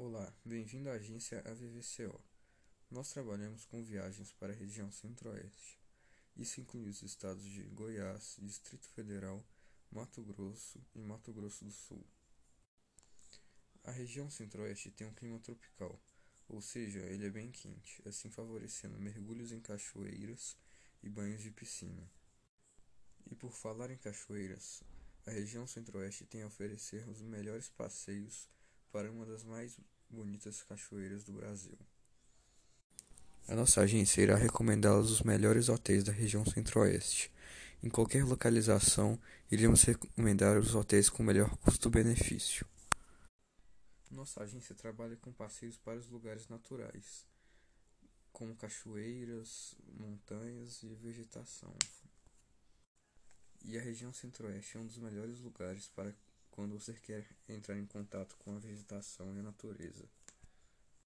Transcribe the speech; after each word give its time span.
Olá, 0.00 0.32
bem-vindo 0.44 0.88
à 0.88 0.92
agência 0.92 1.40
AVVCO. 1.40 2.22
Nós 2.88 3.10
trabalhamos 3.12 3.64
com 3.64 3.82
viagens 3.82 4.30
para 4.30 4.52
a 4.52 4.56
região 4.56 4.92
Centro-Oeste. 4.92 5.76
Isso 6.36 6.60
inclui 6.60 6.88
os 6.88 7.02
estados 7.02 7.42
de 7.42 7.64
Goiás, 7.64 8.36
Distrito 8.38 8.88
Federal, 8.90 9.44
Mato 9.90 10.22
Grosso 10.22 10.80
e 10.94 11.02
Mato 11.02 11.32
Grosso 11.32 11.64
do 11.64 11.72
Sul. 11.72 12.06
A 13.82 13.90
região 13.90 14.30
Centro-Oeste 14.30 14.92
tem 14.92 15.04
um 15.04 15.12
clima 15.12 15.40
tropical, 15.40 16.00
ou 16.48 16.62
seja, 16.62 17.00
ele 17.00 17.26
é 17.26 17.30
bem 17.30 17.50
quente, 17.50 18.00
assim 18.06 18.30
favorecendo 18.30 19.00
mergulhos 19.00 19.50
em 19.50 19.58
cachoeiras 19.58 20.56
e 21.02 21.08
banhos 21.08 21.42
de 21.42 21.50
piscina. 21.50 22.08
E 23.28 23.34
por 23.34 23.50
falar 23.50 23.90
em 23.90 23.98
cachoeiras, 23.98 24.80
a 25.26 25.32
região 25.32 25.66
Centro-Oeste 25.66 26.24
tem 26.24 26.42
a 26.42 26.46
oferecer 26.46 27.08
os 27.08 27.20
melhores 27.20 27.68
passeios 27.68 28.48
para 28.98 29.12
uma 29.12 29.24
das 29.24 29.44
mais 29.44 29.78
bonitas 30.10 30.60
cachoeiras 30.64 31.22
do 31.22 31.32
Brasil. 31.32 31.78
A 33.46 33.54
nossa 33.54 33.80
agência 33.80 34.20
irá 34.20 34.34
recomendá-los 34.34 35.12
os 35.12 35.22
melhores 35.22 35.68
hotéis 35.68 36.02
da 36.02 36.10
região 36.10 36.44
Centro-Oeste. 36.44 37.32
Em 37.80 37.88
qualquer 37.88 38.24
localização, 38.24 39.16
iremos 39.52 39.84
recomendar 39.84 40.58
os 40.58 40.74
hotéis 40.74 41.08
com 41.08 41.22
melhor 41.22 41.56
custo-benefício. 41.58 42.66
Nossa 44.10 44.42
agência 44.42 44.74
trabalha 44.74 45.16
com 45.18 45.32
passeios 45.32 45.78
para 45.78 45.96
os 45.96 46.08
lugares 46.08 46.48
naturais, 46.48 47.24
como 48.32 48.56
cachoeiras, 48.56 49.76
montanhas 49.96 50.82
e 50.82 50.92
vegetação. 50.96 51.72
E 53.64 53.78
a 53.78 53.80
região 53.80 54.12
Centro-Oeste 54.12 54.76
é 54.76 54.80
um 54.80 54.86
dos 54.86 54.98
melhores 54.98 55.38
lugares 55.38 55.86
para 55.86 56.12
quando 56.58 56.76
você 56.76 56.92
quer 56.92 57.24
entrar 57.48 57.78
em 57.78 57.86
contato 57.86 58.34
com 58.40 58.56
a 58.56 58.58
vegetação 58.58 59.32
e 59.36 59.38
a 59.38 59.42
natureza. 59.44 60.04